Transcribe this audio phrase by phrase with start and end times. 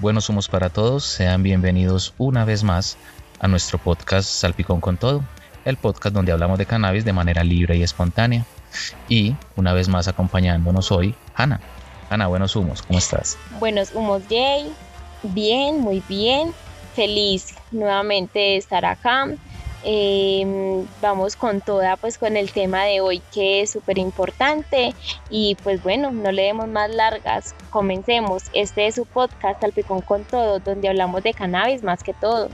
[0.00, 1.04] buenos humos para todos.
[1.04, 2.96] Sean bienvenidos una vez más
[3.38, 5.22] a nuestro podcast Salpicón con Todo,
[5.64, 8.46] el podcast donde hablamos de cannabis de manera libre y espontánea.
[9.08, 11.60] Y una vez más acompañándonos hoy, Hanna.
[12.08, 13.36] Hanna, buenos humos, ¿cómo estás?
[13.58, 14.72] Buenos humos, Jay.
[15.22, 16.52] Bien, muy bien.
[16.96, 19.26] Feliz nuevamente de estar acá.
[19.82, 24.94] Eh, vamos con toda, pues con el tema de hoy que es súper importante
[25.30, 28.44] y pues bueno, no le demos más largas, comencemos.
[28.52, 32.50] Este es su podcast Salpicón con Todo, donde hablamos de cannabis más que todo.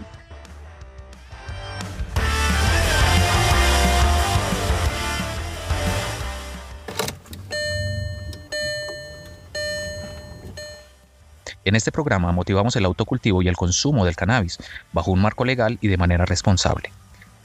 [11.65, 14.59] En este programa motivamos el autocultivo y el consumo del cannabis
[14.93, 16.93] bajo un marco legal y de manera responsable.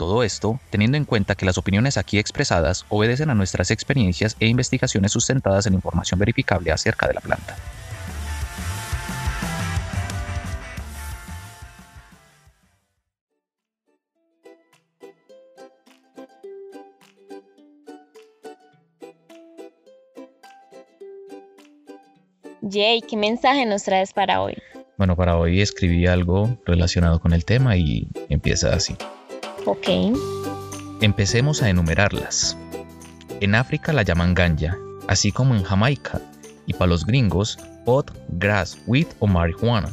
[0.01, 4.47] Todo esto teniendo en cuenta que las opiniones aquí expresadas obedecen a nuestras experiencias e
[4.47, 7.55] investigaciones sustentadas en información verificable acerca de la planta.
[22.67, 24.57] Jay, ¿qué mensaje nos traes para hoy?
[24.97, 28.95] Bueno, para hoy escribí algo relacionado con el tema y empieza así.
[31.01, 32.57] Empecemos a enumerarlas.
[33.41, 36.19] En África la llaman ganja, así como en Jamaica,
[36.65, 39.89] y para los gringos, pot, grass, wheat o marihuana.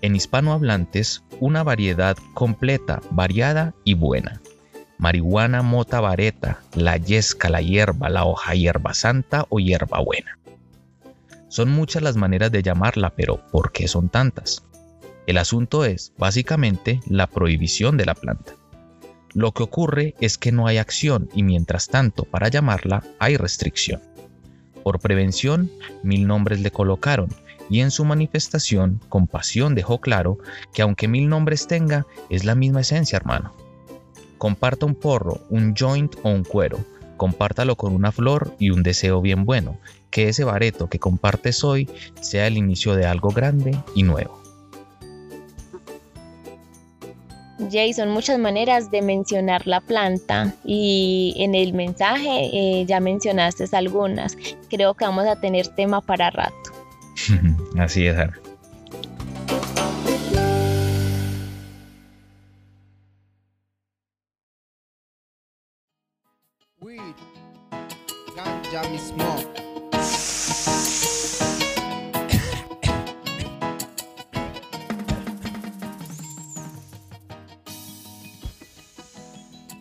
[0.00, 4.40] En hispanohablantes, una variedad completa, variada y buena.
[4.96, 10.38] Marihuana, mota, vareta, la yesca, la hierba, la hoja hierba santa o hierba buena.
[11.48, 14.62] Son muchas las maneras de llamarla, pero ¿por qué son tantas?
[15.28, 18.54] El asunto es, básicamente, la prohibición de la planta.
[19.34, 24.00] Lo que ocurre es que no hay acción y mientras tanto, para llamarla, hay restricción.
[24.82, 25.70] Por prevención,
[26.02, 27.28] mil nombres le colocaron
[27.68, 30.38] y en su manifestación, Compasión dejó claro
[30.72, 33.52] que aunque mil nombres tenga, es la misma esencia, hermano.
[34.38, 36.82] Comparta un porro, un joint o un cuero,
[37.18, 39.78] compártalo con una flor y un deseo bien bueno,
[40.10, 41.86] que ese bareto que compartes hoy
[42.22, 44.37] sea el inicio de algo grande y nuevo.
[47.70, 53.64] Jay, son muchas maneras de mencionar la planta y en el mensaje eh, ya mencionaste
[53.72, 54.36] algunas.
[54.70, 56.54] Creo que vamos a tener tema para rato.
[57.78, 58.38] Así es, Ana.
[66.80, 67.00] Weed,
[68.36, 69.57] ganja me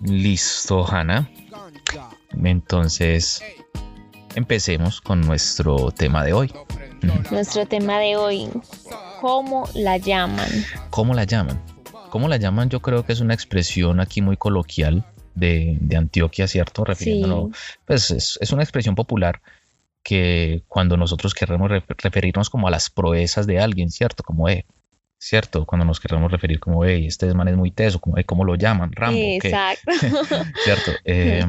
[0.08, 1.30] Listo, Hanna.
[2.44, 3.44] Entonces,
[4.36, 6.54] empecemos con nuestro tema de hoy.
[7.32, 8.50] Nuestro tema de hoy,
[9.22, 10.50] ¿cómo la llaman?
[10.90, 11.62] ¿Cómo la llaman?
[12.10, 12.70] ¿Cómo la llaman?
[12.70, 16.84] Yo creo que es una expresión aquí muy coloquial de, de Antioquia, ¿cierto?
[16.84, 19.42] Refiriéndonos, pues es, es una expresión popular
[20.04, 24.24] que cuando nosotros queremos re- referirnos como a las proezas de alguien, ¿cierto?
[24.24, 24.66] Como, eh,
[25.20, 25.66] ¿cierto?
[25.66, 28.56] Cuando nos queremos referir como, hey, este man es muy teso, como, "Eh, ¿cómo lo
[28.56, 28.92] llaman?
[28.94, 29.48] Rambo, ¿qué?".
[29.48, 29.92] Exacto.
[30.64, 30.92] ¿cierto?
[31.06, 31.46] Eh,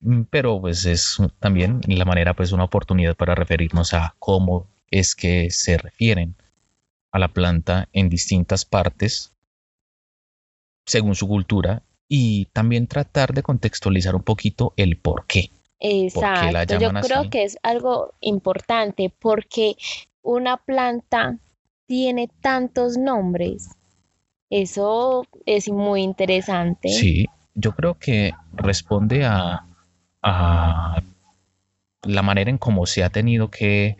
[0.00, 5.14] mm, pero pues es también la manera, pues una oportunidad para referirnos a cómo es
[5.14, 6.34] que se refieren
[7.10, 9.32] a la planta en distintas partes
[10.86, 15.50] según su cultura y también tratar de contextualizar un poquito el por qué.
[15.80, 16.50] Exacto.
[16.52, 17.30] la Yo creo así?
[17.30, 19.76] que es algo importante porque
[20.22, 21.38] una planta
[21.88, 23.70] tiene tantos nombres.
[24.50, 26.88] Eso es muy interesante.
[26.90, 29.64] Sí, yo creo que responde a,
[30.22, 31.02] a
[32.04, 33.96] la manera en cómo se ha tenido que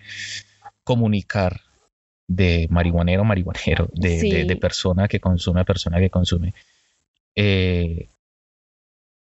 [0.84, 1.60] comunicar
[2.28, 4.30] de marihuanero a marihuanero, de, de- Sí.
[4.44, 6.54] de persona que consume a persona que consume.
[7.34, 8.08] eh,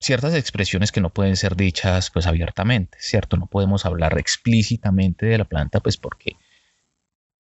[0.01, 3.37] ciertas expresiones que no pueden ser dichas pues abiertamente, ¿cierto?
[3.37, 6.37] No podemos hablar explícitamente de la planta pues porque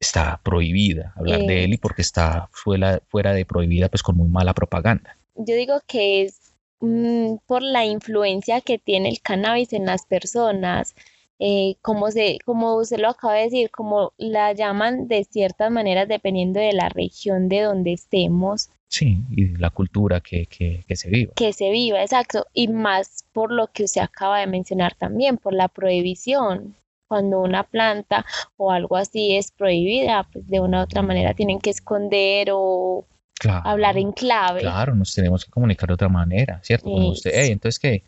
[0.00, 4.29] está prohibida hablar de él y porque está fuera, fuera de prohibida pues con muy
[4.29, 5.17] mala propaganda.
[5.35, 6.41] Yo digo que es
[6.81, 10.95] mm, por la influencia que tiene el cannabis en las personas,
[11.39, 16.09] eh, como se, como usted lo acaba de decir, como la llaman de ciertas maneras
[16.09, 21.11] dependiendo de la región de donde estemos, Sí, y la cultura que, que, que se
[21.11, 21.35] viva.
[21.37, 25.53] que se viva, exacto, y más por lo que usted acaba de mencionar también, por
[25.53, 26.75] la prohibición.
[27.08, 28.25] Cuando una planta
[28.56, 33.05] o algo así es prohibida, pues de una u otra manera tienen que esconder o
[33.40, 34.60] Claro, hablar en clave.
[34.60, 36.90] claro, nos tenemos que comunicar de otra manera, ¿cierto?
[36.90, 38.02] Como usted, hey, entonces, ¿qué?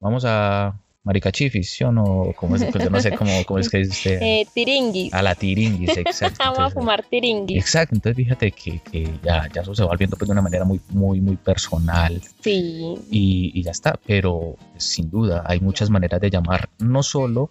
[0.00, 0.74] Vamos a,
[1.08, 2.34] Maricachifis, ¿sí o no?
[2.36, 2.64] ¿Cómo es?
[2.64, 4.18] Pues yo no sé cómo, cómo es que dice usted.
[4.20, 5.14] Eh, tiringuis.
[5.14, 6.36] A la tiringuis, exacto.
[6.44, 7.56] Vamos a fumar tiringuis.
[7.56, 10.66] Exacto, entonces fíjate que, que ya, ya eso se va volviendo pues, de una manera
[10.66, 16.20] muy, muy, muy personal Sí, y, y ya está, pero sin duda hay muchas maneras
[16.20, 17.48] de llamar no solo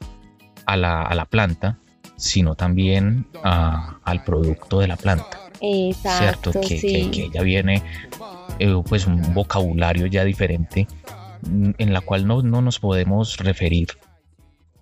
[0.68, 1.80] a la, a la planta,
[2.16, 6.62] sino también a- al producto de la planta, exacto, ¿cierto?
[6.62, 7.10] Que, sí.
[7.10, 7.81] que, que ya viene
[8.60, 10.88] eh, pues un vocabulario ya diferente
[11.50, 13.88] mm, en la cual no, no nos podemos referir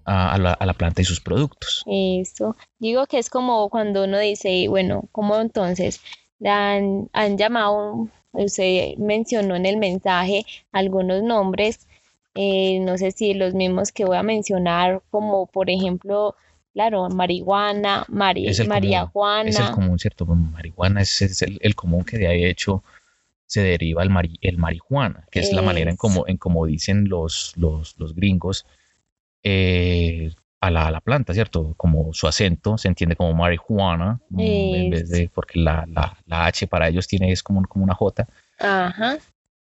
[0.06, 1.84] a, a la, a la planta y sus productos.
[1.88, 2.56] Eso.
[2.80, 6.00] Digo que es como cuando uno dice, bueno, ¿cómo entonces?
[6.46, 11.88] Han, han llamado, usted mencionó en el mensaje algunos nombres,
[12.36, 16.36] eh, no sé si los mismos que voy a mencionar, como por ejemplo,
[16.74, 18.82] claro, marihuana, Mari- Es común,
[19.50, 20.26] Es el común, ¿cierto?
[20.26, 22.84] Bueno, Marihuana es, es el, el común que de ahí hecho
[23.48, 27.08] se deriva el, mari- el marihuana, que es la manera en como, en como dicen
[27.10, 28.66] los, los, los gringos
[29.44, 31.74] eh, a, la, a la planta, ¿cierto?
[31.78, 34.40] Como su acento se entiende como marihuana, mm,
[34.76, 37.94] en vez de, porque la, la, la H para ellos tiene, es como, como una
[37.94, 38.28] J.
[38.60, 39.18] ajá,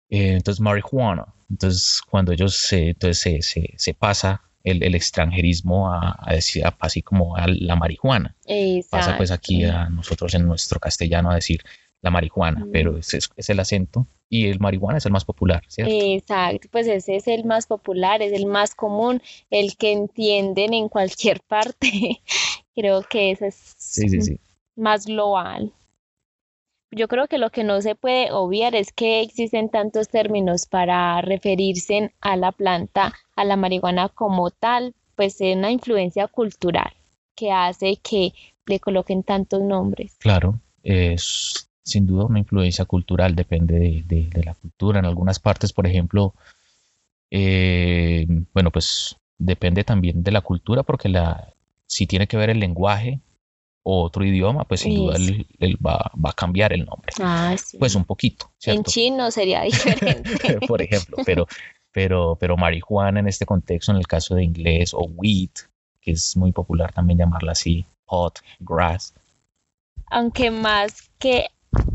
[0.09, 1.25] Eh, entonces, marihuana.
[1.49, 6.65] Entonces, cuando ellos se, entonces se, se, se pasa el, el extranjerismo a, a decir,
[6.65, 8.35] a- así como a la marihuana
[8.89, 9.79] pasa pues aquí exacto.
[9.85, 11.61] a nosotros en nuestro castellano a decir
[12.01, 12.71] la marihuana, Mm.
[12.71, 15.93] pero ese es, es el acento y el marihuana es el más popular, ¿cierto?
[15.95, 20.89] Exacto, pues ese es el más popular, es el más común, el que entienden en
[20.89, 22.21] cualquier parte.
[22.75, 24.39] Creo que ese es sí, sí, sí.
[24.75, 25.71] más global.
[26.91, 31.19] Yo creo que lo que no se puede obviar es que existen tantos términos para
[31.21, 36.93] referirse a la planta, a la marihuana como tal, pues es una influencia cultural
[37.35, 38.33] que hace que
[38.65, 40.15] le coloquen tantos nombres.
[40.19, 44.99] Claro, es sin duda una influencia cultural, depende de, de- la cultura.
[44.99, 46.33] En algunas partes, por ejemplo,
[47.29, 51.53] eh, bueno, pues depende también de la cultura, porque la,
[51.85, 53.19] si tiene que ver el lenguaje
[53.87, 57.13] o otro idioma, pues sin duda él, él va, va a cambiar el nombre.
[57.21, 57.77] Ah, sí.
[57.77, 60.59] Pues un poquito, En chino sería diferente.
[60.67, 61.47] por ejemplo, pero,
[61.91, 65.51] pero, pero marihuana en este contexto, en el caso de inglés, o weed,
[66.01, 69.13] que es muy popular también llamarla así, pot, grass,
[70.09, 71.47] aunque más que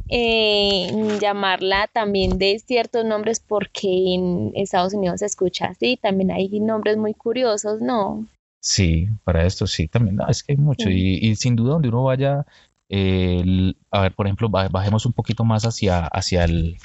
[0.09, 6.61] eh, llamarla también de ciertos nombres porque en Estados Unidos se escucha así, también hay
[6.61, 8.27] nombres muy curiosos, ¿no?
[8.61, 11.89] Sí, para esto sí, también, no, es que hay mucho, y, y sin duda donde
[11.89, 12.47] uno vaya,
[12.89, 16.77] eh, el- a ver, por ejemplo, ba- bajemos un poquito más hacia, hacia el,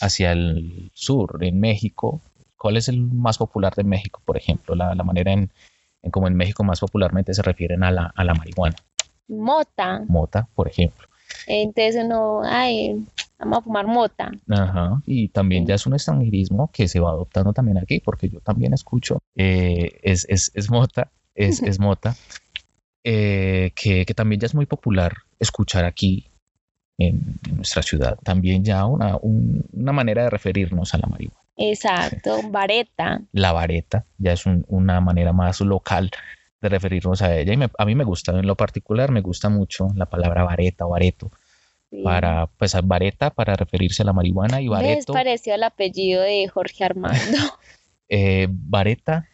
[0.00, 2.20] hacia el sur, en México,
[2.56, 4.74] ¿cuál es el más popular de México, por ejemplo?
[4.74, 5.50] La, la manera en,
[6.02, 8.78] en como en México más popularmente se refieren a la, a la marihuana,
[9.28, 10.04] Mota.
[10.08, 11.06] mota, por ejemplo.
[11.46, 13.04] Entonces uno, ay,
[13.38, 14.30] vamos a fumar mota.
[14.48, 18.40] Ajá, y también ya es un extranjerismo que se va adoptando también aquí, porque yo
[18.40, 22.14] también escucho, eh, es, es, es mota, es, es mota,
[23.04, 26.26] eh, que, que también ya es muy popular escuchar aquí
[26.98, 28.18] en, en nuestra ciudad.
[28.24, 31.40] También ya una, un- una manera de referirnos a la marihuana.
[31.56, 33.22] Exacto, vareta.
[33.32, 36.10] La vareta ya es un- una manera más local
[36.60, 37.52] de referirnos a ella.
[37.52, 40.86] Y me- a mí me gusta, en lo particular, me gusta mucho la palabra vareta
[40.86, 41.30] o bareto,
[41.90, 42.02] sí.
[42.02, 45.12] para, pues, vareta para referirse a la marihuana y bareto.
[45.12, 47.38] Parecido al apellido de Jorge Armando.
[48.08, 49.28] eh, vareta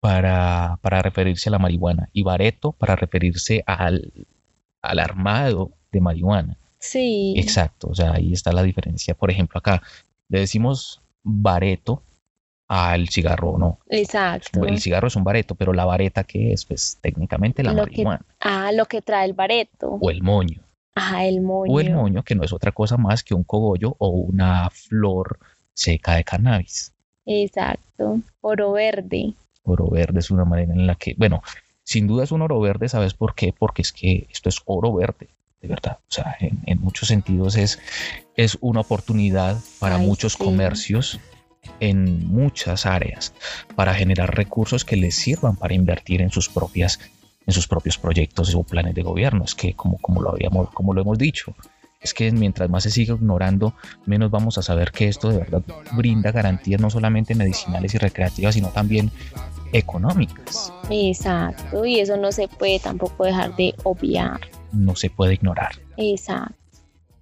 [0.00, 4.12] para, para referirse a la marihuana y bareto para referirse al,
[4.82, 6.58] al armado de marihuana.
[6.78, 9.14] Sí, Exacto, o sea, ahí está la diferencia.
[9.14, 9.80] Por ejemplo, acá
[10.28, 12.02] le decimos bareto
[12.68, 13.78] al cigarro, no.
[13.88, 14.64] exacto.
[14.66, 17.90] El cigarro es un bareto, pero la vareta que es, pues técnicamente la Lo que-
[18.04, 19.98] marihuana Ah, lo que trae el bareto.
[20.00, 20.60] o el moño.
[20.94, 21.72] Ah, el moño.
[21.72, 25.38] O el moño, que no es otra cosa más que un cogollo o una flor
[25.72, 26.92] seca de cannabis.
[27.26, 28.20] Exacto.
[28.40, 29.34] Oro verde.
[29.64, 31.42] oro verde es una manera en la que, bueno,
[31.82, 33.52] sin duda es un oro verde, ¿sabes por qué?
[33.58, 35.28] Porque es que esto es oro verde,
[35.60, 35.98] de verdad.
[36.02, 37.80] O sea, en, en muchos sentidos es,
[38.36, 40.38] es una oportunidad para Ay, muchos sí.
[40.44, 41.18] comercios
[41.80, 43.32] en muchas áreas
[43.74, 47.00] para generar recursos que les sirvan para invertir en sus propias
[47.46, 49.44] en sus propios proyectos o planes de gobierno.
[49.44, 51.54] Es que como, como lo habíamos, como lo hemos dicho,
[52.04, 53.74] es que mientras más se siga ignorando,
[54.04, 58.54] menos vamos a saber que esto de verdad brinda garantías no solamente medicinales y recreativas,
[58.54, 59.10] sino también
[59.72, 60.72] económicas.
[60.90, 61.84] Exacto.
[61.84, 64.40] Y eso no se puede tampoco dejar de obviar.
[64.72, 65.72] No se puede ignorar.
[65.96, 66.54] Exacto.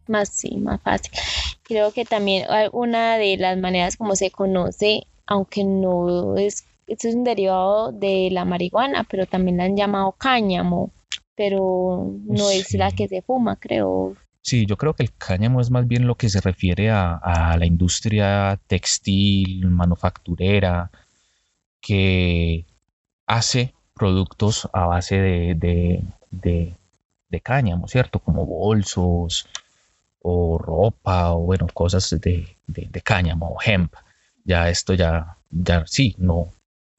[0.09, 1.13] Más sí, más fácil.
[1.63, 7.09] Creo que también hay una de las maneras como se conoce, aunque no es, esto
[7.09, 10.91] es un derivado de la marihuana, pero también la han llamado cáñamo,
[11.35, 14.15] pero no es la que se fuma, creo.
[14.43, 17.57] Sí, yo creo que el cáñamo es más bien lo que se refiere a, a
[17.57, 20.91] la industria textil, manufacturera,
[21.81, 22.65] que
[23.27, 26.75] hace productos a base de, de, de,
[27.29, 28.19] de cáñamo, ¿cierto?
[28.19, 29.47] Como bolsos
[30.21, 33.95] o ropa o bueno, cosas de, de, de cáñamo o hemp.
[34.45, 36.51] Ya esto ya, ya sí, no,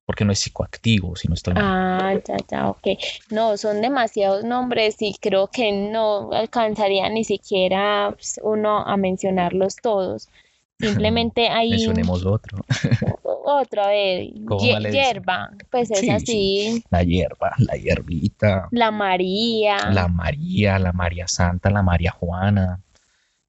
[0.06, 1.64] porque no es psicoactivo, si no estoy mal.
[1.66, 2.88] Ah, ya, ya, ok.
[3.30, 9.78] No, son demasiados nombres y creo que no alcanzaría ni siquiera pues, uno a mencionarlos
[9.78, 10.30] todos.
[10.80, 12.60] Simplemente hay Mencionemos otro.
[13.46, 14.28] otro, a ver,
[14.92, 16.84] hierba, pues es Sí, así.
[16.90, 19.78] La hierba, la hierbita, La María.
[19.92, 22.82] la María, la María Santa, la María Juana,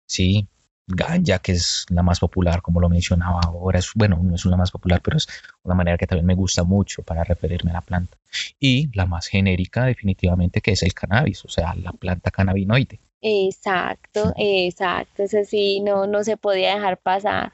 [0.06, 0.46] sí,
[0.86, 3.78] ganja, que es la más popular, como lo mencionaba ahora.
[3.78, 5.26] Es, bueno, no es la más popular, pero es
[5.62, 8.16] una manera que también me gusta mucho para referirme a la planta.
[8.60, 13.00] Y la más genérica, definitivamente, que es el cannabis, o sea, la planta cannabinoide.
[13.20, 15.22] Exacto, exacto.
[15.22, 17.52] Eso sí, no, no se podía dejar pasar.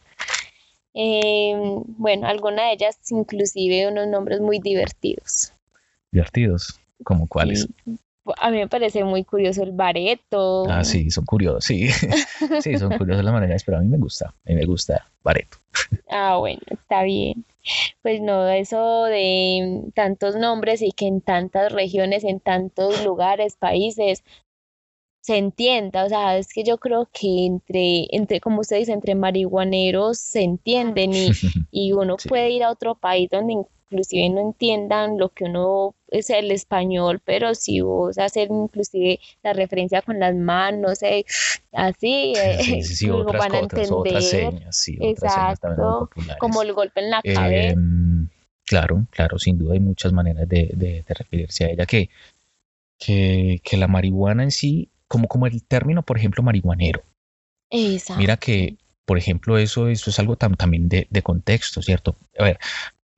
[0.92, 5.52] Em, bueno, alguna de ellas inclusive unos nombres muy divertidos.
[6.10, 7.68] Divertidos, como cuáles.
[7.84, 7.98] Sí.
[8.38, 10.64] A mí me parece muy curioso el bareto.
[10.68, 11.88] Ah, sí, son curiosos, sí.
[12.60, 15.58] sí, son curiosos las maneras, pero a mí me gusta, a mí me gusta Bareto.
[16.08, 17.44] Ah, bueno, está bien.
[18.02, 24.22] Pues no, eso de tantos nombres y que en tantas regiones, en tantos lugares, países,
[25.20, 26.04] se entienda.
[26.04, 30.42] O sea, es que yo creo que entre, entre, como usted dice, entre marihuaneros se
[30.42, 31.30] entienden y,
[31.70, 32.28] y uno Sí.
[32.28, 37.20] puede ir a otro país donde inclusive no entiendan lo que uno es el español,
[37.24, 41.24] pero si vos hacer inclusive la referencia con las manos, eh,
[41.72, 45.32] así, eh, Sí, sí, sí, luego otras, van a otras, otras entender, señas, sí, otras
[45.34, 46.40] señas exacto, populares.
[46.40, 47.80] como el golpe en la Eh, cabeza.
[48.66, 52.08] claro, claro, sin duda hay muchas maneras de, de- de referirse a ella que,
[52.98, 57.02] que, que la marihuana en sí, como, como el término, por ejemplo, marihuanero.
[57.70, 58.20] Exacto.
[58.20, 62.16] Mira que, por ejemplo, eso, eso es algo tam- también de, de contexto, ¿cierto?
[62.38, 62.58] A ver,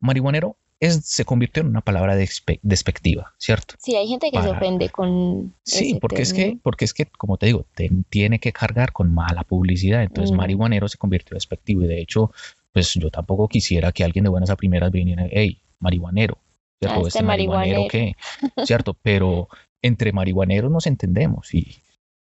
[0.01, 3.77] marihuanero es, se convirtió en una palabra despe- despectiva, ¿cierto?
[3.79, 7.39] Sí, hay gente que se ofende con Sí, porque es que, porque es que, como
[7.39, 10.03] te digo, te- tiene que cargar con mala publicidad.
[10.03, 10.37] Entonces, Mm.
[10.39, 11.83] marihuanero se convirtió en despectivo.
[11.85, 12.33] Y de hecho,
[12.73, 16.37] pues yo tampoco quisiera que alguien de buenas a primeras viniera, hey, marihuanero,
[16.81, 17.01] ¿cierto?
[17.05, 18.17] Ah, este marihuanero qué?
[18.67, 18.95] ¿Cierto?
[19.03, 19.49] Pero
[19.83, 21.55] entre marihuaneros nos entendemos.
[21.55, 21.77] Y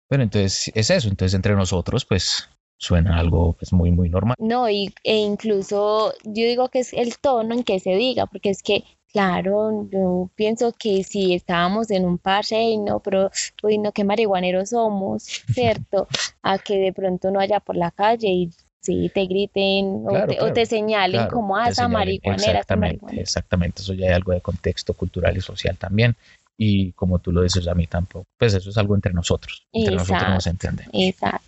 [0.10, 1.10] bueno, entonces es eso.
[1.10, 4.36] Entonces, entre nosotros, pues suena algo pues, muy, muy normal.
[4.40, 8.50] No, y, e incluso yo digo que es el tono en que se diga, porque
[8.50, 13.32] es que, claro, yo pienso que si estábamos en un parche, y no, pero,
[13.64, 16.08] uy, no, qué marihuaneros somos, ¿cierto?
[16.44, 20.28] A que de pronto no haya por la calle y sí te griten o, Claro,
[20.28, 23.22] te, o claro, te señalen Claro, como, ah, te esa marihuanera, Exactamente, marihuanera.
[23.22, 23.82] exactamente.
[23.82, 26.16] Eso ya hay algo de contexto cultural y social también.
[26.60, 28.26] Y como tú lo dices, a mí tampoco.
[28.38, 29.68] Pues eso es algo entre nosotros.
[29.72, 30.92] Entre nosotros nos entendemos.
[30.94, 31.47] Exacto.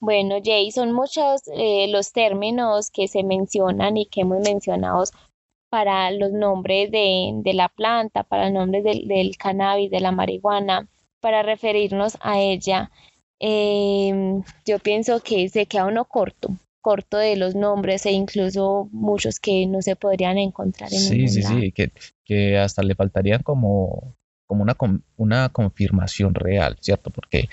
[0.00, 5.04] Bueno, Jay, son muchos eh, los términos que se mencionan y que hemos mencionado
[5.70, 10.12] para los nombres de, de la planta, para los nombres del, del cannabis, de la
[10.12, 10.88] marihuana,
[11.20, 12.90] para referirnos a ella.
[13.40, 19.38] Em, yo pienso que se queda uno corto, corto de los nombres e incluso muchos
[19.38, 21.60] que no se podrían encontrar en Sí, sí, lado.
[21.60, 21.90] sí, que,
[22.24, 24.14] que hasta le faltaría como,
[24.46, 27.10] como una, con- una confirmación real, ¿cierto?
[27.10, 27.48] Porque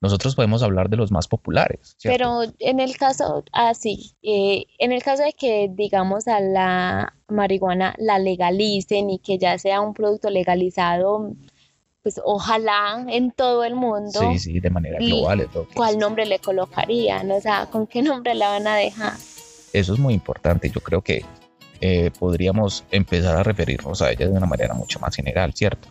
[0.00, 2.16] nosotros podemos hablar de los más populares, ¿cierto?
[2.16, 8.18] Pero en el caso, así, en el caso de que, digamos, a la marihuana la
[8.18, 11.32] legalicen y que ya sea un producto legalizado,
[12.02, 15.40] pues ojalá en todo el mundo, Sí, sí, de manera global.
[15.40, 15.96] es lo que ¿cuál es.
[15.98, 17.30] nombre le colocarían?
[17.32, 19.14] O sea, ¿con qué nombre la van a dejar?
[19.72, 20.70] Eso es muy importante.
[20.70, 21.24] Yo creo que
[21.80, 25.88] eh, podríamos empezar a referirnos a ella de una manera mucho más general, ¿cierto?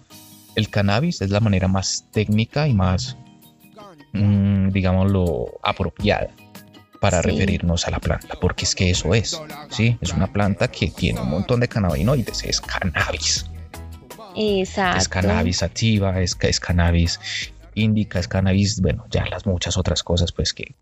[0.56, 3.16] El cannabis es la manera más técnica y más,
[4.14, 6.30] mm, digámoslo, apropiada
[7.00, 7.30] para Sí.
[7.30, 9.98] referirnos a la planta, porque es que eso es, ¿sí?
[10.02, 13.46] Es una planta que tiene un montón de cannabinoides, es cannabis.
[14.36, 15.10] Es Exacto.
[15.10, 17.20] cannabis sativa, es, es cannabis
[17.76, 20.74] indica, es cannabis, bueno, ya las muchas otras cosas pues que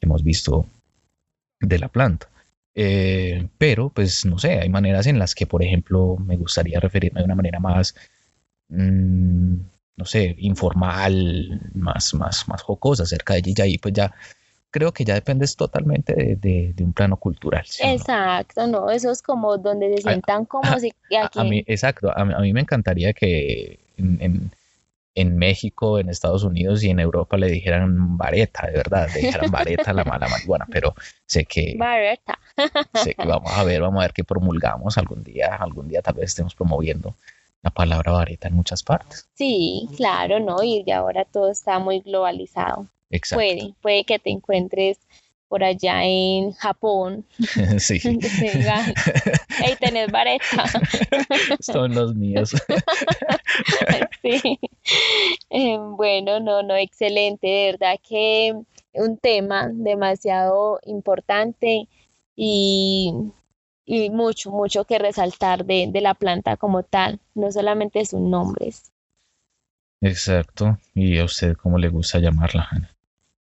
[0.00, 0.66] hemos visto
[1.60, 2.28] de la planta.
[2.74, 7.20] Eh, pero pues no sé, hay maneras en las que, por ejemplo, me gustaría referirme
[7.20, 7.94] de una manera más,
[8.68, 9.54] mm,
[9.96, 14.12] no sé, informal, más, más, más jocosa acerca de ella y ahí pues ya
[14.70, 17.64] creo que ya dependes totalmente de, de- de un plano cultural.
[17.66, 17.92] ¿sí o no?
[17.94, 21.64] Exacto, no, eso es como donde se sientan cómodos y y A, aquí a mí,
[21.66, 24.50] exacto, a, a mí me encantaría que en, en-
[25.18, 29.50] en México, en Estados Unidos y en Europa le dijeran vareta, de verdad, le dijeran
[29.50, 32.38] vareta la mala marihuana, pero sé que, Barreta.
[32.92, 36.14] sé que vamos a ver, vamos a ver que promulgamos algún día, algún día tal
[36.16, 37.14] vez estemos promoviendo
[37.66, 39.28] la palabra vareta en muchas partes.
[39.34, 40.62] Sí, claro, ¿no?
[40.62, 42.86] Y ahora todo está muy globalizado.
[43.10, 43.36] Exacto.
[43.36, 44.98] Puede, puede que te encuentres
[45.48, 47.26] por allá en Japón.
[47.78, 50.64] sí, hey, tenés vareta.
[51.60, 52.54] son los míos.
[54.22, 54.60] Sí.
[55.50, 58.54] Eh, bueno, no, no, excelente, de verdad que
[58.92, 61.88] un tema demasiado importante
[62.36, 63.12] y,
[63.86, 68.92] y mucho, mucho que resaltar de, de la planta como tal, no solamente sus nombres.
[70.00, 70.76] Exacto.
[70.94, 72.90] ¿Y a usted cómo le gusta llamarla, Ana?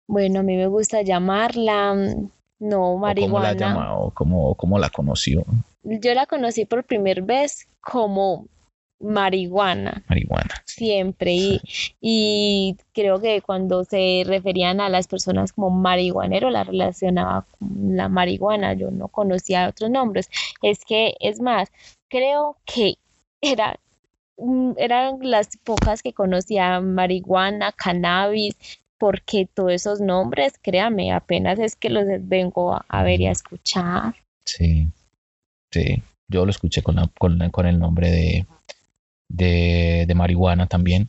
[0.06, 3.52] Bueno, a mí me gusta llamarla, mm, no, ¿O ¿Cómo la marihuana.
[3.54, 4.10] llamado?
[4.14, 5.44] ¿Cómo, cómo la conoció?
[5.82, 8.46] Yo la conocí por primera vez como
[9.00, 10.02] marihuana.
[10.08, 10.62] Marihuana.
[10.64, 11.60] siempre y,
[12.00, 18.08] y creo que cuando se referían a las personas como marihuanero la relacionaba con la
[18.08, 20.30] marihuana, yo no conocía otros nombres.
[20.62, 21.70] Es que, es más,
[22.08, 22.94] creo que
[23.40, 23.78] era,
[24.38, 28.56] mm, eran las pocas que conocía marihuana, cannabis,
[28.98, 33.32] porque todos esos nombres, créame, apenas es que los vengo a, a ver y a
[33.32, 34.14] escuchar.
[34.46, 34.88] Sí,
[35.70, 36.02] sí.
[36.28, 38.46] Yo lo escuché con, la- con, la- con el nombre de,
[39.36, 41.08] de, marihuana también,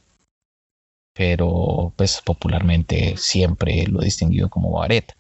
[1.13, 5.15] pero pues popularmente siempre lo he distinguido como vareta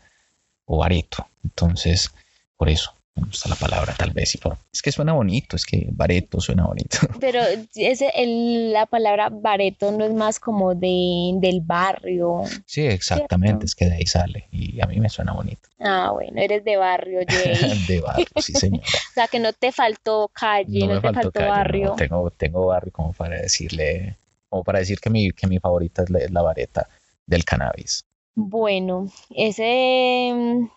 [0.65, 1.27] o bareto.
[1.43, 2.13] Entonces,
[2.57, 4.37] por eso me gusta la palabra tal vez.
[4.41, 6.97] por- es que suena bonito, es que bareto suena bonito.
[7.21, 7.41] Pero
[7.75, 12.43] ese, el- la palabra bareto no es más como de, del barrio.
[12.65, 13.65] Sí, exactamente, Cierto.
[13.67, 15.69] es que de ahí sale y a mí me suena bonito.
[15.79, 17.85] Ah, bueno, eres de barrio, Jay.
[17.87, 18.85] De barrio, sí señora.
[19.11, 21.93] O sea, que no te faltó calle, no, No me te faltó calle, no, barrio.
[21.97, 24.17] Tengo, tengo barrio como para decirle,
[24.49, 26.89] como para decir que mi, que mi favorita es la, es la vareta
[27.25, 28.03] del cannabis.
[28.35, 30.67] Bueno, ese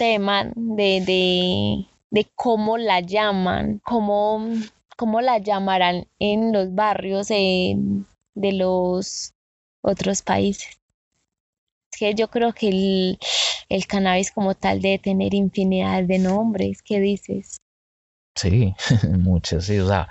[0.00, 4.42] tema de, de, de cómo la llaman, cómo,
[4.96, 7.76] cómo la llamarán en los barrios de
[8.34, 9.34] los
[9.82, 10.80] otros países.
[11.92, 13.18] Es que yo creo que el,
[13.68, 16.80] el cannabis como tal debe tener infinidad de nombres.
[16.80, 17.58] ¿Qué dices?
[18.34, 18.74] Sí,
[19.18, 20.08] muchas, sí, o sea,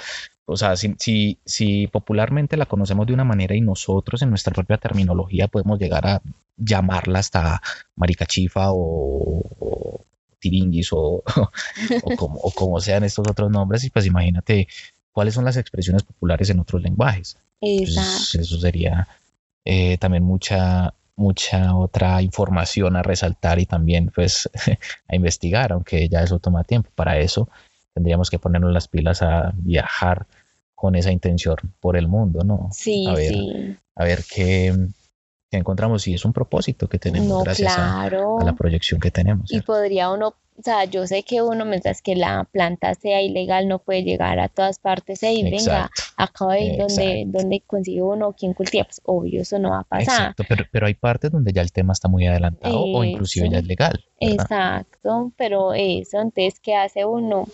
[0.52, 4.52] o sea, si, si, si popularmente la conocemos de una manera y nosotros en nuestra
[4.52, 6.22] propia terminología podemos llegar a
[6.58, 7.62] llamarla hasta
[7.96, 10.06] maricachifa o, o
[10.40, 11.24] tiringuis o,
[12.04, 14.68] o, como, o como sean estos otros nombres, y pues imagínate
[15.12, 17.38] cuáles son las expresiones populares en otros lenguajes.
[17.60, 19.08] Pues, eso sería
[19.66, 24.50] eh, también mucha, mucha otra información a resaltar y también pues
[25.08, 26.90] a investigar, aunque ya eso toma tiempo.
[26.96, 27.50] Para eso
[27.94, 30.26] tendríamos que ponernos las pilas a viajar
[30.80, 32.70] con esa intención por el mundo, ¿no?
[32.72, 33.76] Sí, a ver, sí.
[33.96, 34.74] a ver qué,
[35.52, 38.40] qué encontramos y es un propósito que tenemos No, gracias a, claro.
[38.40, 39.52] a la proyección que tenemos.
[39.52, 39.74] Y ¿cierto?
[39.74, 43.80] podría uno, o sea, yo sé que uno, mientras que la planta sea ilegal, no
[43.80, 45.22] puede llegar a todas partes.
[45.22, 47.38] Y venga, Exacto, acá ve donde, exacto.
[47.38, 48.86] donde consigue uno quien cultiva.
[48.86, 50.04] Pues obvio, eso no va a pasar.
[50.04, 53.58] exacto, pero, pero hay partes donde ya el tema está muy adelantado o inclusive ya
[53.60, 54.02] es legal.
[54.22, 54.46] ¿verdad?
[54.46, 57.48] Exacto, pero eso, entonces, ¿qué hace uno?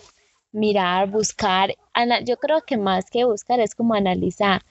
[0.56, 1.74] Mirar, buscar.
[2.24, 4.62] yo creo que más que buscar es como analizar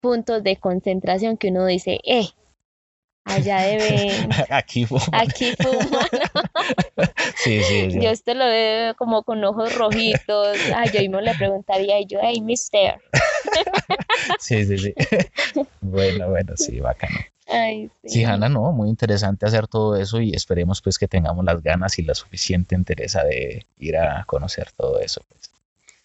[0.00, 2.30] puntos de concentración que uno dice, eh,
[3.30, 4.10] allá debe,
[4.50, 5.00] Aquí fue.
[5.12, 6.08] aquí fuman.
[7.36, 7.98] Sí, sí, sí.
[8.00, 10.58] Yo esto lo veo como con ojos rojitos.
[10.76, 13.00] Ay, yo mismo le preguntaría y yo, hey, mister.
[14.38, 14.94] Sí, sí, sí.
[15.80, 17.18] Bueno, bueno, sí, bacano.
[17.48, 21.62] Ay, Sí, Hanna, no, muy interesante hacer todo eso y esperemos pues que tengamos las
[21.62, 25.22] ganas y la suficiente entereza de ir a conocer todo eso.
[25.28, 25.50] Pues.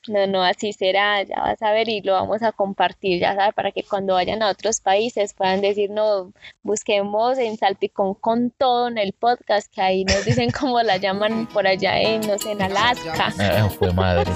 [0.07, 3.55] No, no, así será, ya vas a ver y lo vamos a compartir, ya sabes,
[3.55, 8.87] para que cuando vayan a otros países puedan decir, no, busquemos en Salpicón con todo
[8.87, 12.51] en el podcast, que ahí nos dicen cómo la llaman por allá en, no sé,
[12.51, 13.33] en Alaska.
[13.39, 14.31] Ah, fue madre.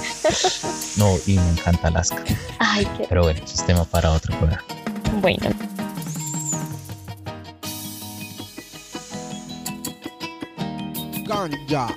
[0.97, 2.23] No, y me encanta Alaska.
[2.57, 4.63] Ay, qué Pero bueno, ese es tema para otro programa.
[5.21, 5.49] bueno.
[11.27, 11.95] Ganja.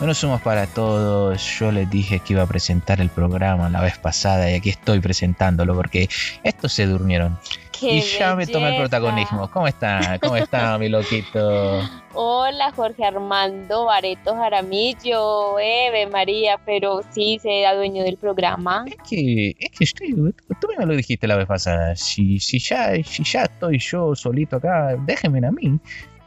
[0.00, 1.58] Bueno, somos para todos.
[1.58, 4.98] Yo les dije que iba a presentar el programa la vez pasada y aquí estoy
[4.98, 6.08] presentándolo porque
[6.42, 7.38] estos se durmieron.
[7.78, 9.50] Qué y ya me tomé el protagonismo.
[9.50, 10.18] ¿Cómo está?
[10.22, 11.82] ¿Cómo está, mi loquito?
[12.14, 18.86] Hola, Jorge Armando Bareto Jaramillo, Eve María, pero sí se adueño del programa.
[18.86, 20.14] Es que, es que estoy,
[20.60, 21.94] tú me lo dijiste la vez pasada.
[21.94, 25.78] Si, si, ya, si ya estoy yo solito acá, déjenme a mí.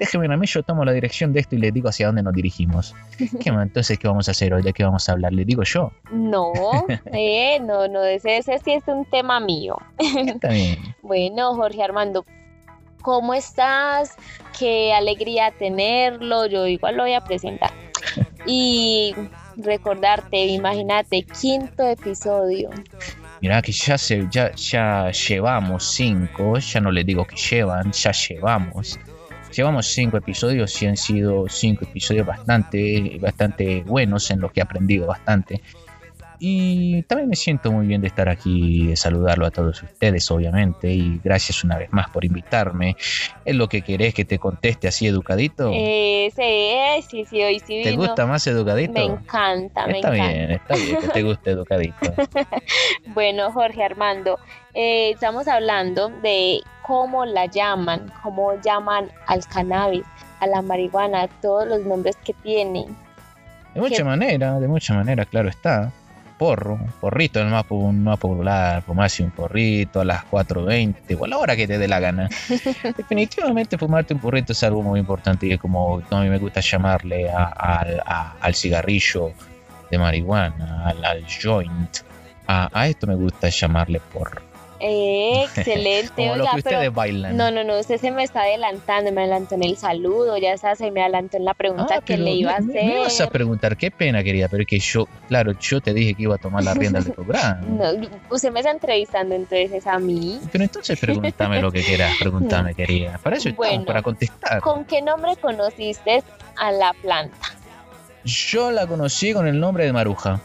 [0.03, 2.33] Déjenme a mí, yo tomo la dirección de esto y les digo hacia dónde nos
[2.33, 2.93] dirigimos.
[3.17, 3.49] ¿Qué?
[3.49, 4.61] Entonces, ¿qué vamos a hacer hoy?
[4.61, 5.31] ¿De qué vamos a hablar?
[5.31, 5.93] Le digo yo.
[6.11, 6.51] No,
[7.13, 9.77] eh, no, no, ese, ese sí es un tema mío.
[9.97, 10.77] Está bien.
[11.03, 12.25] Bueno, Jorge Armando,
[13.01, 14.15] ¿cómo estás?
[14.57, 17.71] Qué alegría tenerlo, yo igual lo voy a presentar.
[18.45, 19.15] Y
[19.55, 22.71] recordarte, imagínate, quinto episodio.
[23.39, 28.11] Mira que ya, se, ya, ya llevamos cinco, ya no le digo que llevan, ya
[28.11, 28.99] llevamos.
[29.55, 34.63] Llevamos cinco episodios y han sido cinco episodios bastante, bastante buenos en los que he
[34.63, 35.61] aprendido bastante.
[36.45, 40.91] Y también me siento muy bien de estar aquí, de saludarlo a todos ustedes, obviamente.
[40.91, 42.97] Y gracias una vez más por invitarme.
[43.45, 45.71] ¿Es lo que querés que te conteste así educadito?
[45.73, 47.81] Eh, sí, eh, sí, sí, hoy sí.
[47.83, 48.01] ¿Te vino.
[48.03, 48.91] gusta más educadito?
[48.91, 50.33] Me encanta, me Está encanta.
[50.33, 51.95] bien, está bien que te guste educadito.
[53.13, 54.37] Bueno, Jorge Armando,
[54.73, 60.03] eh, estamos hablando de cómo la llaman, cómo llaman al cannabis,
[60.41, 62.87] a la marihuana, todos los nombres que tienen.
[63.73, 65.93] De mucha manera, de mucha manera, claro está.
[66.37, 71.27] Porro, porrito el más, pu- más popular, fumarse un porrito a las 4.20 o a
[71.27, 72.27] la hora que te dé la gana.
[72.97, 76.59] Definitivamente fumarte un porrito es algo muy importante y es como, a mí me gusta
[76.59, 79.31] llamarle a- al- a- al cigarrillo
[79.91, 81.97] de marihuana, al, al joint.
[82.47, 84.41] A, a esto me gusta llamarle porro.
[84.85, 87.37] Eh, excelente, Como lo que ustedes pero bailan.
[87.37, 90.75] no, no, no, usted se me está adelantando, me adelantó en el saludo, ya está,
[90.75, 93.03] se me adelantó en la pregunta Ah, que le iba a me- me- Me ibas
[93.03, 93.29] a hacer.
[93.29, 96.37] preguntar, qué pena, querida, pero es que yo, claro, yo te dije que iba a
[96.37, 97.61] tomar la rienda del programa.
[97.65, 97.85] No,
[98.29, 100.41] usted me está entrevistando entonces a mí.
[100.51, 103.17] Pero entonces pregúntame lo que quieras, pregúntame, querida.
[103.23, 103.85] Para eso estamos, Bueno.
[103.85, 104.59] para contestar.
[104.59, 106.23] ¿Con qué nombre conociste
[106.57, 107.37] a la planta?
[108.25, 110.41] Yo la conocí con el nombre de Maruja.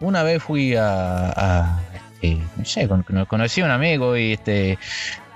[0.00, 1.80] Una vez fui a, a,
[2.20, 4.78] este, no sé, con- con- conocí a un amigo y este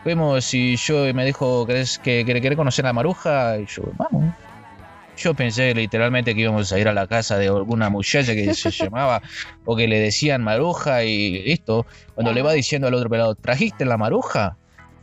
[0.03, 3.59] fuimos y yo me dijo, ¿querés que querés, conocer a Maruja?
[3.59, 4.35] Y yo, vamos.
[5.17, 8.71] Yo pensé literalmente que íbamos a ir a la casa de alguna muchacha que se
[8.85, 9.21] llamaba
[9.67, 11.85] o que le decían Maruja y listo.
[12.15, 14.57] Cuando le va diciendo al otro pelado, ¿trajiste la Maruja?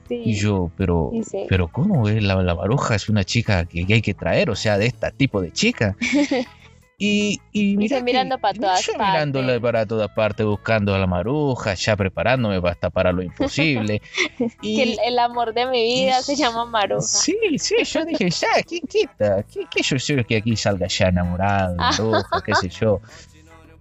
[0.08, 0.22] Sí.
[0.26, 1.46] Y yo, pero, Dice.
[1.50, 2.24] pero ¿cómo es?
[2.24, 5.12] La, la Maruja es una chica que, que hay que traer, o sea, de este
[5.12, 5.96] tipo de chica.
[7.00, 9.62] Y, y mira mirando que- pa' todas yo mirándola partes.
[9.62, 14.02] para todas partes, buscando a la Maruja, ya preparándome hasta para lo imposible.
[14.64, 17.02] que el, el amor de mi vida se llama Maruja.
[17.04, 19.44] Sí, sí, yo dije, ya, ¿quién quita?
[19.44, 23.00] ¿Qué, qué yo sé que aquí salga ya enamorado, de Maruja, qué sé yo?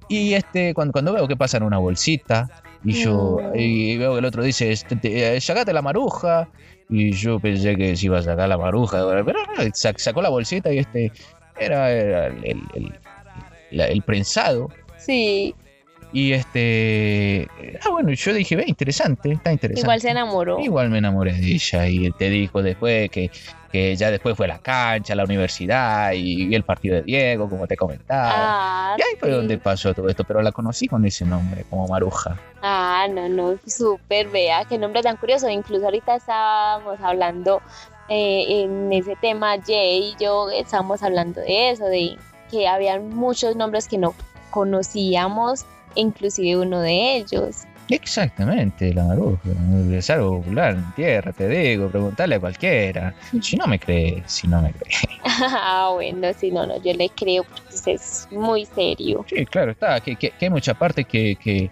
[0.08, 2.50] Y este, cuando, cuando veo que pasa en una bolsita,
[2.84, 3.58] y yo Mm.
[3.58, 6.48] y veo que el otro dice, este, te- eh, sacate la maruja,
[6.90, 10.28] y yo pensé que se iba a sacar la maruja, pero no, sac- sacó la
[10.28, 11.10] bolsita y este
[11.58, 12.94] era, era el, el- el-
[13.70, 14.68] la- el prensado.
[14.98, 15.54] Sí,
[16.12, 17.48] Y este,
[17.84, 19.80] ah, bueno, yo dije, ve, interesante, está interesante.
[19.80, 20.58] igual se enamoró.
[20.60, 23.30] Igual me enamoré de ella y te dijo después que,
[23.72, 27.50] que ya después fue a la cancha, a la universidad y el partido de Diego,
[27.50, 28.92] como te comentaba.
[28.92, 29.34] Ah, y ahí fue sí.
[29.34, 32.40] donde pasó todo esto, pero la conocí con ese nombre, como Maruja.
[32.62, 35.48] Ah, no, no, súper, vea, qué nombre tan curioso.
[35.50, 37.60] Incluso ahorita estábamos hablando
[38.08, 42.16] eh, en ese tema, Jay y yo estábamos hablando de eso, de
[42.50, 44.14] que habían muchos nombres que no
[44.50, 47.64] conocíamos, inclusive uno de ellos.
[47.88, 49.40] Exactamente, la Maruja.
[49.92, 53.14] Es algo popular en tierra, te digo, preguntarle a cualquiera.
[53.40, 54.96] Si no me crees, si no me crees.
[55.24, 59.24] ah, bueno, sí, no, no, yo le creo porque es muy serio.
[59.28, 61.70] Sí, claro, está, que, que- que hay mucha parte que, que,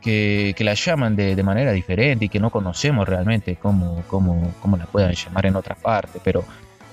[0.00, 4.52] que, que la llaman de, de manera diferente y que no conocemos realmente cómo, cómo,
[4.60, 6.42] cómo la puedan llamar en otra parte, pero,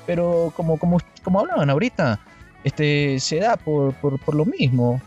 [0.06, 2.20] pero como, como, como hablaban ahorita,
[2.64, 5.02] este, se da por, por, por lo mismo.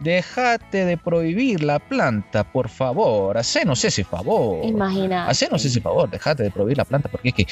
[0.00, 4.64] Dejate de prohibir la planta, por favor, hacenos ese favor.
[4.64, 5.30] Imagínate.
[5.30, 7.46] Hacenos ese favor, dejate de prohibir la planta, porque es que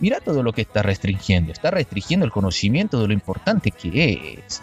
[0.00, 4.62] mira todo lo que está restringiendo, está restringiendo el conocimiento de lo importante que es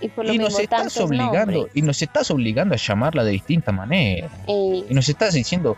[0.00, 1.72] Y por lo y mismo nos estás obligando nombres.
[1.74, 5.76] y nos estás obligando a llamarla de distinta manera Eh, y nos estás diciendo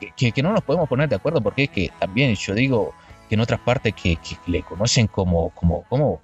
[0.00, 2.92] que, que- que no nos podemos poner de acuerdo porque es que también yo digo
[3.28, 6.20] que en otras partes que, que le conocen como como como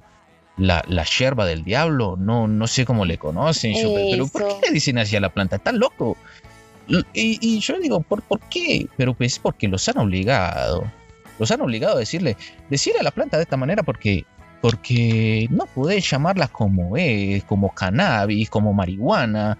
[0.58, 4.66] la, la yerba del diablo no no sé cómo le conocen yo, pero, ¿por qué
[4.68, 6.16] le dicen así a la planta están loco
[6.88, 8.86] y, y yo digo ¿por, ¿por qué?
[8.96, 10.90] pero pues porque los han obligado
[11.38, 12.36] los han obligado a decirle
[12.70, 14.24] decirle a la planta de esta manera porque
[14.62, 19.58] porque no podés llamarla como es, como cannabis, como marihuana.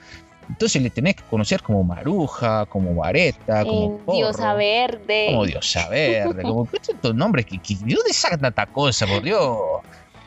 [0.48, 5.26] Entonces le tenés que conocer como maruja, como vareta, como en Diosa porro, Verde.
[5.28, 9.40] como diosa verde, como estos nombres que, que- ¿de dónde sacan tanta cosa, por Dios?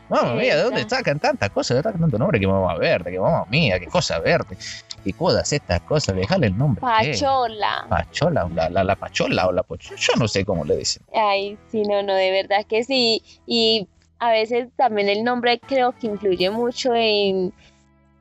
[0.10, 1.74] Mamma mía, ¿de dónde sacan tanta cosa?
[1.74, 4.58] ¿De dónde sacan tanto nombre que mamá verde, que mamá mía, que cosa verde?
[5.04, 6.16] ¿Qué todas estas cosas?
[6.16, 6.84] Dejale el nombre.
[7.02, 7.22] que es.
[7.22, 7.86] Pachola.
[7.88, 11.04] Pachola, la, la, la pachola o la pochola, yo no sé cómo le dicen.
[11.14, 13.24] Ay, sí, no, no, de verdad que sí.
[13.46, 13.88] Y
[14.20, 17.54] a veces también el nombre creo que influye mucho en,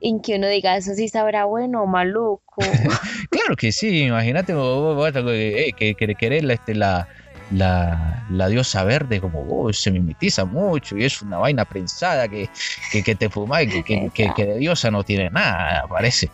[0.01, 2.43] en que uno diga, eso sí sabrá bueno o maluco.
[3.29, 7.07] Claro que sí, imagínate vos, vos, vos, eh, que, que querés la, este, la,
[7.51, 12.49] la, la diosa verde como oh, se mimetiza mucho y es una vaina prensada que,
[12.91, 16.29] que, que te fuma y que, que, que- de diosa no tiene nada, parece.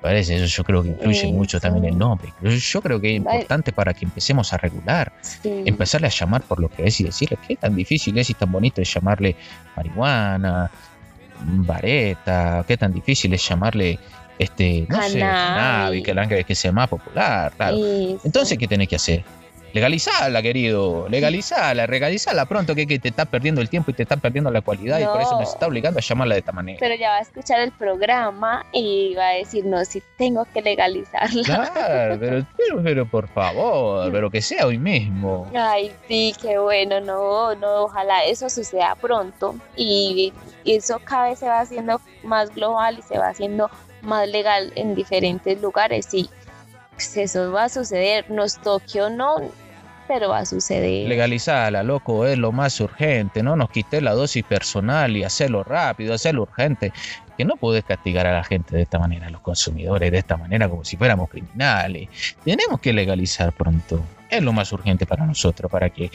[0.00, 1.68] Parece, eso yo creo que influye mucho Eso.
[1.68, 2.32] también el nombre.
[2.42, 5.62] Yo, yo creo que es importante para que empecemos a regular, Sí.
[5.64, 8.50] empezarle a llamar por lo que es y decirle qué tan difícil es y tan
[8.50, 9.36] bonito es llamarle
[9.76, 10.68] marihuana,
[11.44, 13.98] vareta, qué tan difícil es llamarle
[14.38, 17.76] este, no sé, cannabis, que, que sea más popular, claro.
[18.24, 19.24] Entonces, ¿qué tenés que hacer?
[19.72, 21.08] Legalizarla, querido.
[21.08, 24.60] Legalizarla, regalizarla pronto, que, que te está perdiendo el tiempo y te está perdiendo la
[24.60, 25.40] cualidad y por eso No.
[25.40, 26.78] nos está obligando a llamarla de esta manera.
[26.80, 30.60] Pero ya va a escuchar el programa y va a decir, no, si tengo que
[30.62, 31.42] legalizarla.
[31.44, 35.50] Claro, pero, pero, pero por favor, pero que sea hoy mismo.
[35.54, 40.32] Ay, sí, qué bueno, no, no, ojalá eso suceda pronto y,
[40.64, 43.70] y eso cada vez se va haciendo más global y se va haciendo
[44.02, 46.28] más legal en diferentes lugares y
[46.94, 49.36] pues, eso va a suceder, nos toque o no,
[50.12, 51.08] pero va a suceder.
[51.82, 53.42] Loco, es lo más urgente.
[53.42, 56.92] No nos quites la dosis personal y hacerlo rápido, hacerlo urgente.
[57.38, 60.36] Que no podés castigar a la gente de esta manera, a los consumidores de esta
[60.36, 62.08] manera, como si fuéramos criminales.
[62.44, 64.02] Tenemos que legalizar pronto.
[64.28, 66.10] Es lo más urgente para nosotros, para que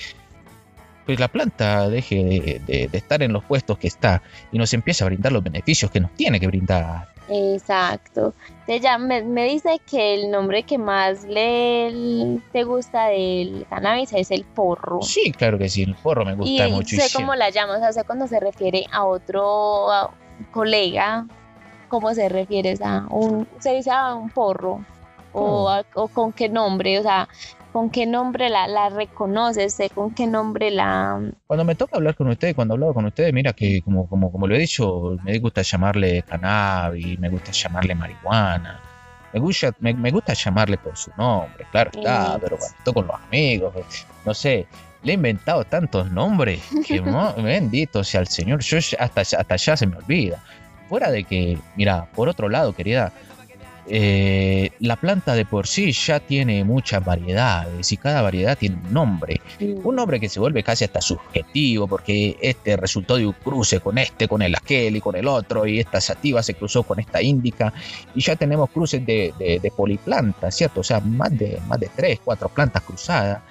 [1.08, 4.72] pues, la planta deje de, de- de estar en los puestos que está y nos
[4.74, 7.08] empiece a brindar los beneficios que nos tiene que brindar.
[7.30, 8.34] Exacto.
[8.50, 14.14] Entonces ya me, me dice que el nombre que más le te gusta del cannabis
[14.14, 15.02] es el porro.
[15.02, 16.96] Sí, claro que sí, el porro me gusta y mucho.
[16.96, 20.12] sé cómo la llama, o sea, sé cuando se refiere a otro a-
[20.52, 21.26] colega,
[21.90, 24.84] cómo se refiere a un, se dice a un porro,
[25.34, 27.28] o, a- o con qué nombre, o sea,
[27.78, 31.22] con qué nombre la, la reconoces, sé con qué nombre la...
[31.46, 34.48] Cuando me toca hablar con ustedes, cuando hablo con ustedes, mira que como, como, como
[34.48, 38.80] lo he dicho, me gusta llamarle cannabis, me gusta llamarle marihuana,
[39.32, 42.42] me gusta, me, me gusta llamarle por su nombre, claro está, Mm.
[42.42, 44.66] pero cuando estoy con los amigos, pues, no sé,
[45.04, 47.00] le he inventado tantos nombres que
[47.38, 50.42] bendito sea el Señor, yo ya- hasta, hasta allá se me olvida.
[50.90, 53.12] Fuera de que, mira, por otro lado, querida,
[53.90, 58.94] eh, la planta de por sí ya tiene muchas variedades y cada variedad tiene un
[58.94, 59.42] nombre.
[59.60, 63.98] Un nombre que se vuelve casi hasta subjetivo, porque este resultó de un cruce con
[63.98, 67.22] este, con el aquel y con el otro, y esta sativa se cruzó con esta
[67.22, 67.74] índica,
[68.14, 70.82] y ya tenemos cruces de, de, de poliplantas, ¿cierto?
[70.82, 73.42] O sea, más de, más de tres, cuatro plantas cruzadas.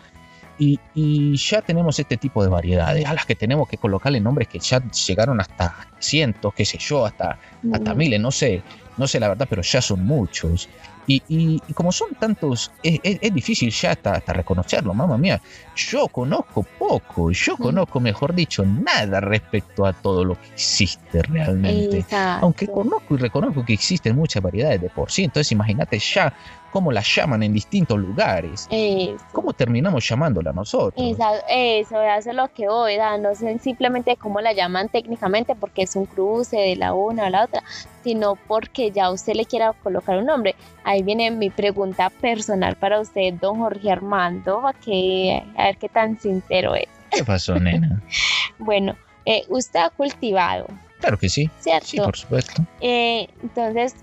[0.58, 4.48] Y, y ya tenemos este tipo de variedades, a las que tenemos que colocarle nombres
[4.48, 7.38] que ya llegaron hasta cientos, qué sé yo, hasta,
[7.72, 7.96] hasta Mm.
[7.98, 8.62] miles, no sé,
[8.96, 10.68] no sé la verdad, pero ya son muchos.
[11.06, 15.18] Y, y- y como son tantos, es, es- es difícil ya hasta, hasta reconocerlo, mamá
[15.18, 15.40] mía.
[15.76, 21.98] Yo conozco poco, yo conozco, mejor dicho, nada respecto a todo lo que existe realmente.
[21.98, 22.44] Exacto.
[22.46, 26.32] Aunque conozco y reconozco que existen muchas variedades de por sí, entonces imagínate ya
[26.72, 28.66] cómo las llaman en distintos lugares.
[28.70, 29.16] Eso.
[29.32, 30.92] ¿Cómo terminamos llamándola nosotros?
[31.10, 35.82] Esa- eso, eso es lo que voy, no sé simplemente cómo la llaman técnicamente porque
[35.82, 37.62] es un cruce de la una a la otra,
[38.02, 40.54] sino porque ya usted le quiera colocar un nombre.
[40.84, 46.18] Ahí viene mi pregunta personal para usted, don Jorge Armando, que a ver qué tan
[46.18, 46.88] sincero es.
[47.10, 48.02] ¿Qué pasó, nena?
[48.58, 50.66] Bueno, eh, usted ha cultivado,
[51.00, 51.86] Claro que sí, ¿cierto?
[51.86, 52.62] sí, por supuesto.
[52.80, 53.94] Eh, entonces,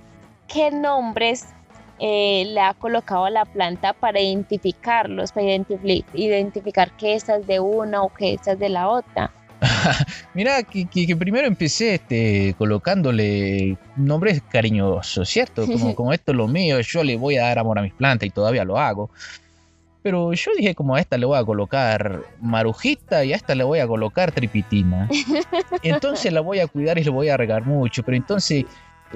[0.48, 1.46] ¿qué nombres
[2.00, 7.48] eh, le ha colocado a la planta para identificarlos, para identifi- identificar que esta es
[7.48, 9.32] de una o que esta es de la otra?
[10.34, 15.66] Mira, que- que primero empecé este, colocándole nombres cariñosos, ¿cierto?
[15.72, 18.28] Como, como esto es lo mío, yo le voy a dar amor a mis plantas
[18.28, 19.10] y todavía lo hago.
[20.04, 23.64] Pero yo dije como a esta le voy a colocar marujita y a esta le
[23.64, 25.08] voy a colocar tripitina.
[25.82, 28.04] Entonces la voy a cuidar y le voy a regar mucho.
[28.04, 28.66] Pero entonces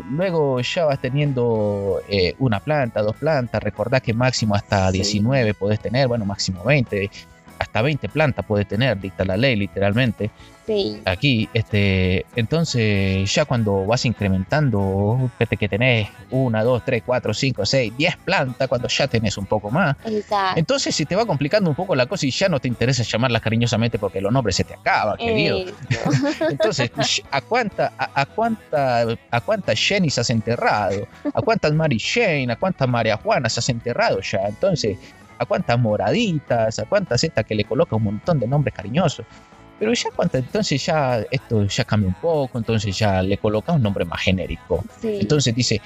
[0.09, 3.61] luego ya vas teniendo eh, una planta, dos plantas.
[3.61, 4.99] Recordá que máximo hasta Sí.
[4.99, 7.09] 19 podés tener, bueno, máximo 20.
[7.59, 10.29] Hasta 20 plantas puedes tener, dicta la ley literalmente
[10.67, 17.03] Sí, aquí, este, entonces ya cuando vas incrementando, que, te- que tenés una, dos, tres,
[17.05, 20.59] cuatro, cinco, seis, diez plantas, cuando ya tenés un poco más, exacto.
[20.59, 23.41] entonces se te va complicando un poco la cosa y ya no te interesa llamarlas
[23.41, 25.57] cariñosamente porque los nombres se te acaban, querido.
[26.49, 26.91] Entonces,
[27.31, 31.07] ¿a cuánta, a, a cuánta, a cuántas Jennys has enterrado?
[31.33, 32.51] ¿A cuántas Mary Jane?
[32.51, 34.39] ¿A cuántas María Juanas has enterrado ya?
[34.47, 34.97] Entonces,
[35.37, 36.79] ¿a cuántas moraditas?
[36.79, 39.25] ¿A cuántas estas que le coloca un montón de nombres cariñosos?
[39.79, 43.83] Pero ya cuántas, entonces ya esto ya cambia un poco, entonces ya le colocas un
[43.83, 44.83] nombre más genérico.
[44.99, 45.19] Sí.
[45.21, 45.81] Entonces dice,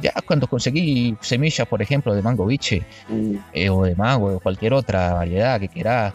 [0.00, 4.40] ya cuando conseguí semillas, por ejemplo, de mango biche, Mm, eh, o de mango o
[4.40, 6.14] cualquier otra variedad que quieras,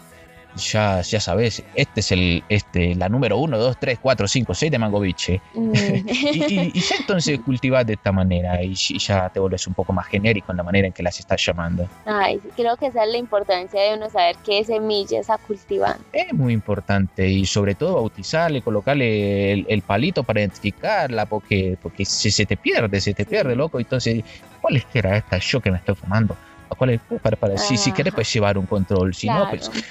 [0.56, 4.70] ya, ya sabes, este es el, este, la número 1, 2, 3, 4, 5, 6
[4.72, 5.40] de Mangoviche.
[5.54, 5.72] Mm.
[6.32, 9.74] Y, y- y ya entonces cultivas de esta manera y, y ya te vuelves un
[9.74, 11.88] poco más genérico en la manera en que las estás llamando.
[12.04, 16.02] Ay, creo que esa es la importancia de uno saber qué semilla está cultivando.
[16.12, 22.04] Es muy importante y sobre todo bautizarle, colocarle el, el palito para identificarla, porque, porque
[22.04, 23.78] si se te pierde, se te pierde, loco.
[23.78, 24.22] Entonces,
[24.60, 26.36] ¿cuál es que era esta yo que me estoy fumando?
[26.68, 27.00] ¿A cuál es?
[27.22, 28.16] Para, para, si, si quieres, Ajá.
[28.16, 29.14] pues llevar un control.
[29.14, 29.50] Si no, Claro.
[29.50, 29.82] pues eh,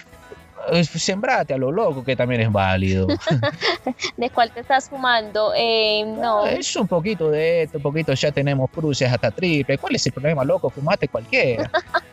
[0.83, 3.07] sembrate a lo loco, que también es válido.
[4.17, 5.53] ¿De cuál te estás fumando?
[5.55, 6.45] Eh, no.
[6.45, 9.77] Es un poquito de esto, un poquito ya tenemos cruces hasta triple.
[9.77, 10.69] ¿Cuál es el problema, loco?
[10.69, 11.69] Fumate cualquiera.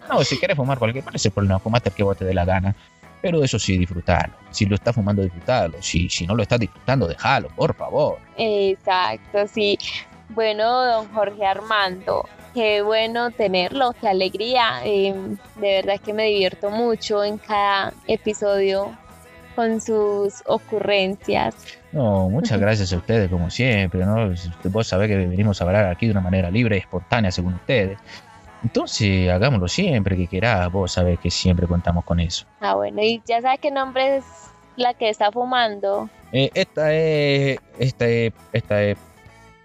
[0.08, 1.58] No, si quieres fumar cualquiera, ¿cuál es el problema?
[1.58, 2.74] Fumate el que vos te dé la gana.
[3.22, 4.32] Pero eso sí, disfrutalo.
[4.50, 5.80] Si lo estás fumando, disfrutalo.
[5.80, 8.18] Si, si no lo estás disfrutando, déjalo, por favor.
[8.36, 9.78] Exacto, sí.
[10.30, 14.80] Bueno, don Jorge Armando, qué bueno tenerlo, qué alegría.
[14.84, 15.14] eh,
[15.56, 18.96] de verdad que me divierto mucho en cada episodio
[19.54, 21.54] con sus ocurrencias.
[21.92, 24.32] No, muchas gracias a ustedes, como siempre, ¿no?
[24.64, 27.98] Vos sabés que venimos a hablar aquí de una manera libre y espontánea, según ustedes.
[28.62, 30.70] Entonces, hagámoslo siempre que querás.
[30.70, 32.46] Vos sabés que siempre contamos con eso.
[32.60, 34.24] Ah, bueno, y ya sabe qué nombre es
[34.76, 36.08] la que está fumando.
[36.32, 37.58] Eh, esta es.
[37.78, 38.32] Esta es.
[38.52, 38.96] Esta es.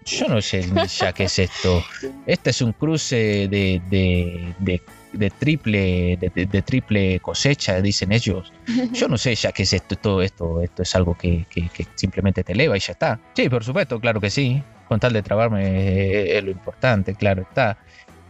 [0.08, 0.62] Yo no sé
[0.98, 1.82] ya qué es esto.
[2.26, 3.80] Este es un cruce de.
[3.90, 6.16] de, de, de triple.
[6.16, 8.52] De, triple cosecha, dicen ellos.
[8.92, 9.96] Yo no sé ya qué es esto.
[9.96, 10.60] Todo esto.
[10.62, 13.20] Esto es algo que, que- que simplemente te eleva y ya está.
[13.34, 14.62] Sí, por supuesto, claro que sí.
[14.88, 17.78] Con tal de trabarme eh, es lo importante, claro está.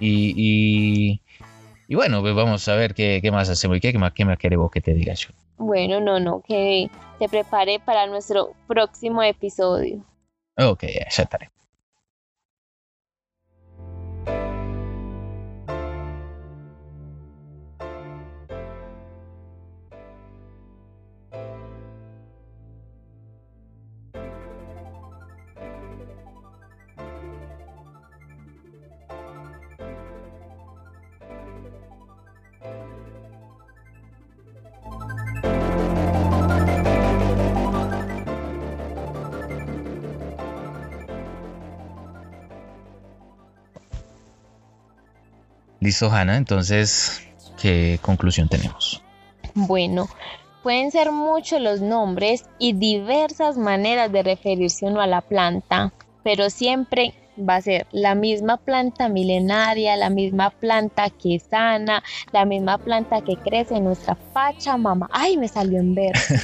[0.01, 0.35] Y.
[0.37, 1.21] y
[1.91, 4.27] y bueno, pues vamos a ver qué, qué más hacemos y qué, qué más, qué
[4.27, 5.31] más querés vos que te diga yo.
[5.57, 10.05] Bueno, no, no, que se prepare para nuestro próximo episodio.
[10.59, 11.49] Ok, ya estaré.
[45.89, 46.37] Listo, Hanna.
[46.37, 47.23] Entonces,
[47.59, 49.03] ¿qué conclusión tenemos?
[49.55, 50.07] Bueno,
[50.63, 56.51] pueden ser muchos los nombres y diversas maneras de referirse uno a la planta, pero
[56.51, 62.77] siempre va a ser la misma planta milenaria, la misma planta que sana, la misma
[62.77, 65.09] planta que crece en nuestra Pachamama.
[65.11, 66.35] Ay, me salió en verso.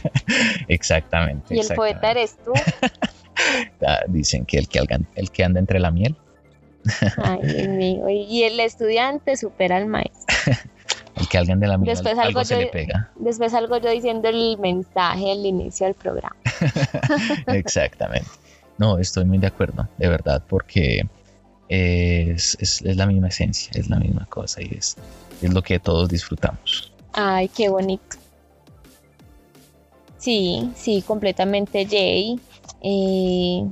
[0.68, 1.52] exactamente.
[1.52, 2.52] Y el poeta eres tú.
[3.84, 4.78] Ah, Dicen que el que,
[5.16, 6.16] el que anda entre la miel,
[7.16, 8.08] Ay, Dios mío.
[8.08, 10.24] Y y el estudiante supera al maestro.
[11.16, 13.10] el que alguien de la miel, Después algo algo se yo- le pega.
[13.16, 16.36] Después salgo yo diciendo el mensaje al inicio del programa.
[17.46, 18.28] Exactamente.
[18.78, 21.06] No, estoy muy de acuerdo, de verdad, porque
[21.68, 24.96] es, es- es la misma esencia, es la misma cosa y es,
[25.40, 26.92] es lo que todos disfrutamos.
[27.12, 28.16] Ay, qué bonito.
[30.18, 32.40] Sí, sí, completamente Jay.
[32.82, 33.64] Eh,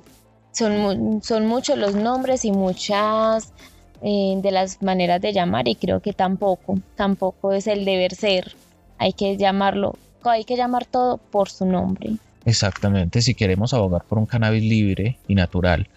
[0.53, 3.53] son, son muchos los nombres y muchas
[4.03, 8.55] eh, de las maneras de llamar y creo que tampoco, tampoco es el deber ser.
[8.99, 12.17] Hay que llamarlo, hay que llamar todo por su nombre.
[12.45, 15.89] Exactamente, si queremos abogar por un cannabis libre y natural,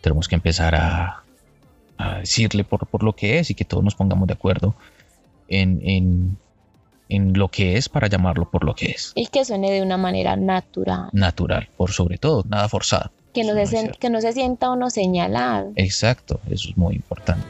[0.00, 1.24] tenemos que empezar a,
[1.98, 4.74] a decirle por, por lo que es y que todos nos pongamos de acuerdo
[5.48, 6.38] en, en,
[7.08, 9.12] en lo que es para llamarlo por lo que es.
[9.16, 13.10] Y que suene de una manera natural, Natural, por sobre todo, nada forzado.
[13.38, 15.72] Que no, se, que no se sienta uno señalado.
[15.76, 17.46] Exacto, eso es muy importante.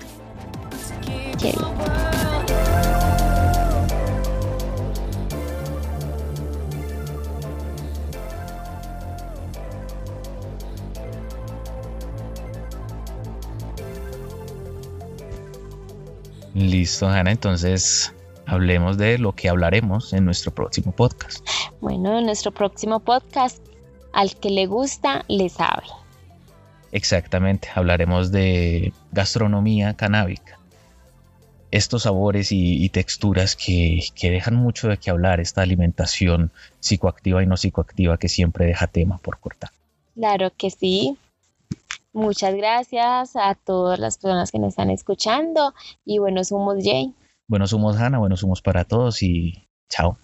[16.54, 18.12] Listo, Ana, entonces
[18.46, 21.46] hablemos de lo que hablaremos en nuestro próximo podcast.
[21.80, 23.62] Bueno, en nuestro próximo podcast,
[24.12, 25.84] al que le gusta, le sabe.
[26.92, 30.58] Exactamente, hablaremos de gastronomía canábica.
[31.70, 37.42] Estos sabores y, y texturas que, que dejan mucho de qué hablar, esta alimentación psicoactiva
[37.42, 39.70] y no psicoactiva que siempre deja tema por cortar.
[40.14, 41.18] Claro que sí.
[42.12, 45.74] Muchas gracias a todas las personas que nos están escuchando
[46.04, 47.14] y bueno, somos Jay.
[47.46, 50.18] Buenos humos, Hanna, buenos humos para todos y chao.